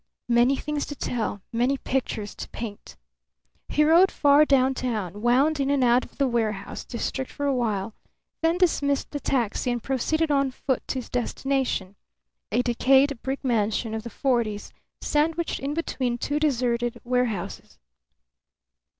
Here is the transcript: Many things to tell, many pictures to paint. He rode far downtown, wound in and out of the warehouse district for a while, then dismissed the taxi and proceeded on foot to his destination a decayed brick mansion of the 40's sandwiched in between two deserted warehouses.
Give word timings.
Many 0.29 0.55
things 0.55 0.87
to 0.87 0.95
tell, 0.95 1.43
many 1.53 1.77
pictures 1.77 2.33
to 2.33 2.49
paint. 2.49 2.97
He 3.69 3.83
rode 3.83 4.09
far 4.09 4.45
downtown, 4.45 5.21
wound 5.21 5.59
in 5.59 5.69
and 5.69 5.83
out 5.83 6.03
of 6.03 6.17
the 6.17 6.27
warehouse 6.27 6.83
district 6.83 7.29
for 7.31 7.45
a 7.45 7.53
while, 7.53 7.93
then 8.41 8.57
dismissed 8.57 9.11
the 9.11 9.19
taxi 9.19 9.69
and 9.69 9.83
proceeded 9.83 10.31
on 10.31 10.49
foot 10.49 10.81
to 10.87 10.95
his 10.97 11.09
destination 11.11 11.95
a 12.51 12.63
decayed 12.63 13.21
brick 13.21 13.43
mansion 13.43 13.93
of 13.93 14.01
the 14.01 14.09
40's 14.09 14.73
sandwiched 15.01 15.59
in 15.59 15.75
between 15.75 16.17
two 16.17 16.39
deserted 16.39 16.99
warehouses. 17.03 17.77